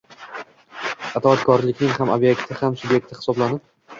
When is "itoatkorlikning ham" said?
1.19-2.13